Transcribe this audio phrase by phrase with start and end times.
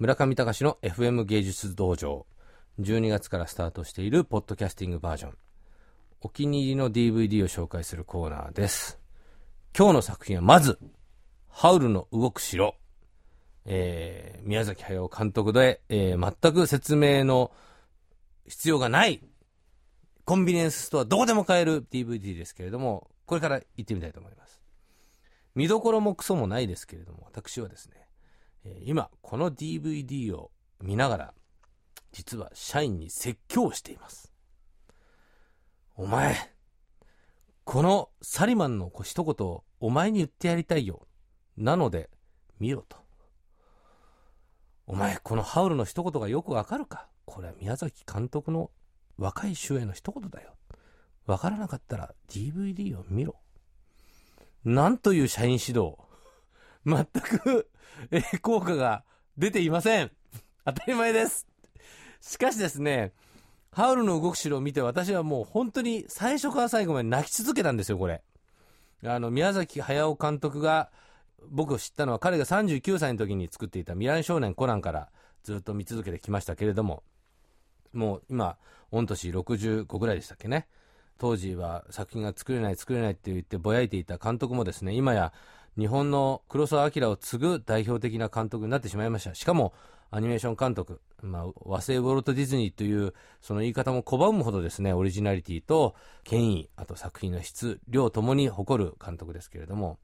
[0.00, 2.24] 村上隆の FM 芸術道場。
[2.80, 5.32] 12月からスタートしているポッドキャスティングバージョン。
[6.22, 8.98] お気に入りの DVD を紹介するコーナーです。
[9.76, 10.78] 今日の作品はまず、
[11.50, 12.76] ハウルの動く城。
[13.66, 17.52] えー、宮崎駿監督で、えー、全く説明の
[18.48, 19.22] 必要がない
[20.24, 24.62] コンビニエンスストアどこでも買える DVD ですけれども、これから行ってみたいと思います。
[25.54, 28.06] 見どころもクソもないですけれども、私はですね、
[28.64, 30.50] え今、この DVD を
[30.80, 31.34] 見ながら、
[32.12, 34.32] 実は社員に説教をしています。
[35.96, 36.36] お前、
[37.64, 41.06] このサリマンの一言をお前に言ってやりたいよ。
[41.56, 42.10] なので、
[42.58, 42.96] 見ろと。
[44.86, 47.08] お前、このハウルの一言がよくわかるか？
[47.26, 48.70] これは宮崎監督の
[49.16, 50.56] 若い衆への一言だよ。
[51.26, 53.36] わからなかったら DVD を見ろ。
[54.64, 55.96] なんという社員指導。
[56.86, 57.68] 全く、
[58.10, 59.04] え効果が
[59.36, 60.10] 出ていません。
[60.64, 61.46] 当たり前です。
[62.20, 63.12] しかしですね、
[63.72, 68.22] ハウルの動く城を見て私はもう本当に最初から最後まで泣き続けたんですよ、これ。
[69.04, 70.90] あの、宮崎駿監督が、
[71.48, 75.08] 僕を知ったのは彼が39歳の時に作っていた未来少年コナンから
[75.42, 77.02] ずっと見続けてきましたけれども、
[77.92, 78.58] もう今、
[78.90, 80.68] 御年65ぐらいでしたっけね。
[81.18, 85.32] 当時は作品が作れない作れないって言ってぼやいていた監督もですね、今や
[85.78, 89.34] 日本の黒澤明を継ぐ代表的な監督になってしまいました。
[89.34, 89.72] しかも、
[90.12, 99.98] アニメーション監督、まあ、和製ウォルト・ディズニーというその言い方も拒むほどですね、オリジナリティと権威、あと作品の質、量ともに誇る監督ですけれども、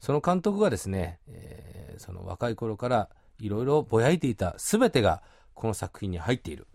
[0.00, 5.22] その監督がですね、えー、その若い頃からいろいろぼやいていた全てが
[5.54, 6.66] この作品に入っている。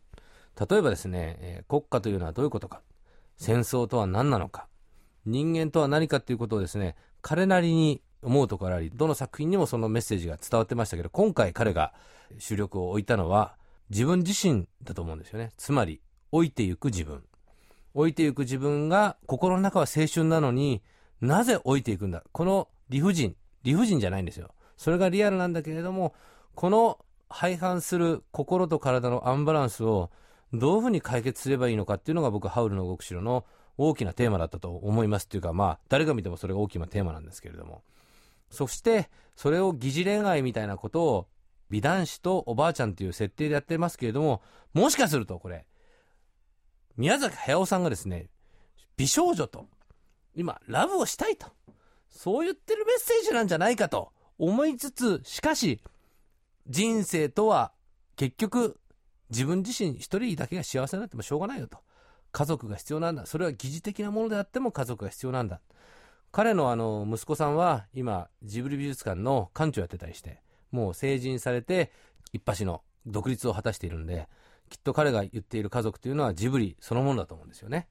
[0.69, 2.81] 例えばですね、えー、国家というのはどういうことか、
[3.37, 4.67] 戦争とは何なのか、
[5.25, 11.93] 人間とは何かということをですね、彼なりに思うところあり、どの作品にもそのメッセージが伝わってましたけど、今回彼が
[12.37, 13.55] 主力を置いたのは、
[13.89, 15.51] 自分自身だと思うんですよね。
[15.57, 17.23] つまり、老いてゆく自分。
[17.95, 20.83] 老いてゆく自分が、心の中は青春なのに
[21.21, 22.23] なぜ老いていくんだ？
[22.31, 23.35] この理不尽。
[23.63, 24.51] 理不尽じゃないんですよ。
[24.77, 26.13] それがリアルなんだけれども、
[26.55, 26.99] この
[27.29, 30.11] 廃反する心と体のアンバランスを
[30.53, 33.43] どういうふうに解決すればいいのかっていうのが僕、ハウルの動く城の
[33.77, 37.81] 大きなテーマだったと思いますっていうか、まあ、誰が見てもそれが大きなテーマなんですけれども。
[38.49, 41.27] そして、それを疑似恋愛みたいなことを
[41.69, 44.41] 美男子とおばあちゃんという設定でやってますけれども、
[44.73, 45.65] もしかするとこれ、
[46.97, 48.27] 宮崎駿さんがですね、
[48.97, 49.67] 美少女と、
[50.35, 51.47] 今、ラブをしたいと、
[52.09, 55.81] そう言ってるメッセージなんじゃないかと思いつつ、しかし、
[56.67, 57.71] 人生とは
[58.15, 58.79] 結局、
[59.29, 61.77] 自分自身一人だけが幸せになってもしょうがないよと。
[62.31, 63.25] 家族が必要なんだ。
[63.25, 65.61] それは疑似的なものであっても家族が必要なんだ。
[66.31, 70.41] 彼のあの、息子さんは今、ジブリ美術館の館長やってたりして、
[70.71, 71.91] もう成人されて、
[72.33, 74.27] 一発の独立を果たしているんで、
[74.69, 77.87] きっと彼が言っている家族というのはジブリそのものだと思うんですよね。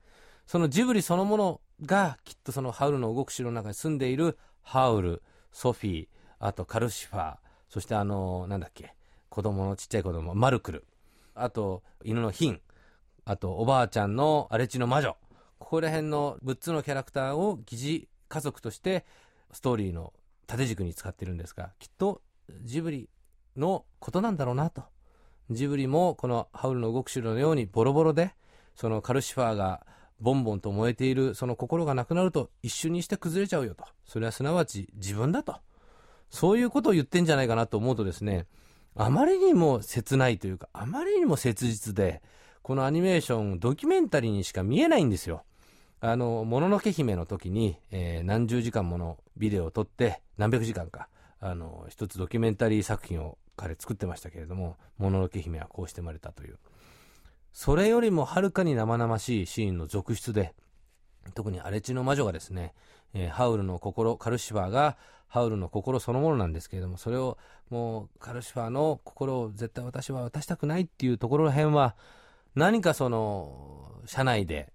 [0.46, 5.22] そのジブリそのものが、きっとそのハウルの動く城の中に住んでいるハウル、
[5.52, 7.36] ソフィー、あとカルシファー、
[7.68, 8.94] そしてあの、なんだっけ、
[9.28, 10.86] 子供のちっちゃい子供、マルクル、
[11.34, 12.60] あと犬のヒン、
[13.24, 15.16] あとおばあちゃんの荒地の魔女、
[15.58, 19.04] ここら辺の6つのキャラクターを疑似家族として
[19.52, 20.12] ストーリーの
[20.46, 22.22] 縦軸に使ってるんですが、きっと
[22.62, 23.08] ジブリ
[23.56, 24.82] のことなんだろうなと。
[25.50, 28.34] ジブリもこのハウルの動く城のようにボロボロで、
[28.74, 29.86] そのカルシファーが
[30.20, 33.84] ボンボンと燃えているその心がなくなると一瞬にして崩れちゃうよと。
[34.06, 35.56] それはすなわち自分だと。
[36.30, 38.46] そういうことを言ってんじゃないかなと思うとですね、
[38.94, 42.22] あまりにも切ないというか、あまりにも切実で、
[42.62, 45.44] このアニメーション、ドキュメンタリーにしか見えないんですよ。
[46.00, 51.08] あの、もののけ姫の時に、えー、何十時間ものビデオを撮って、何百時間か、
[51.40, 56.58] あの、一つドキュメンタリー作品を彼作ってましたけれども、もののけ姫はこうして生まれたという。
[57.52, 60.54] それよりもはるかに生々しいシーンの続出で、
[61.34, 62.74] 特に荒地の魔女がですね、
[63.12, 67.38] えー、ハウルの心、カルシファーがハウルの心そのものなんですけれども、それを
[67.70, 71.96] もうカルシファーの心を絶対私は渡したくないっていうところら辺は、
[72.54, 74.72] 何かその、社内で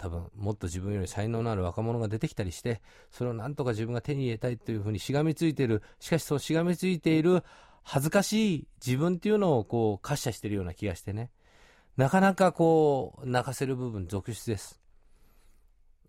[0.00, 2.80] 多分もっと自分より才能のある若者が出てきたりして、
[3.10, 7.44] それをなんとか自分が手に入れたいというふうにしがみついている、しかしそのしがみついている
[7.82, 11.30] 恥ずかしい自分っていうのをこう、滑車してるような気がしてね、
[11.98, 14.80] なかなかこう、泣かせる部分続出です。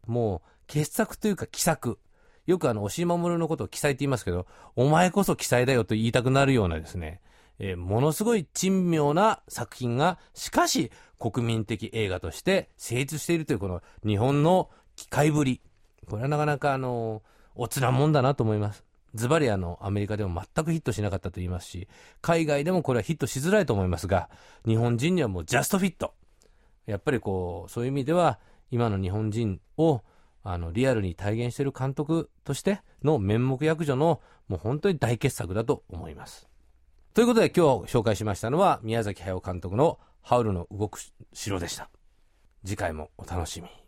[0.07, 1.99] もう、傑作というか奇策。
[2.47, 4.47] よくあの、押井守のことを記載って言いますけど、
[4.77, 7.19] お前こそ記載だよと言いたくなるようなですね、
[7.63, 15.61] えー、ものすごい珍妙な作品が、しかし国民的映画として成立しているというこの日本の機械ぶり。
[16.09, 17.21] これはなかなかあの、
[17.53, 18.83] おつなもんだなと思います。
[19.13, 21.87] ズバリあの、アメリカでも全くヒットしなかったと言いますし、
[22.21, 24.31] 海外でもこれはヒットしづらいと思いますが、
[24.65, 26.15] 日本人にはもうジャストフィット。
[26.87, 28.39] やっぱりこう、そういう意味では、
[28.71, 30.01] 今の日本人を、
[30.43, 36.50] あの、リアルに体現している監督としての面目役所の、もう本当に大傑作だと思います。
[37.13, 41.01] ということで今日紹介しましたのは、宮崎駿監督のハウルの動く
[41.33, 41.89] 城でした。
[42.65, 43.80] 次回もお楽しみに。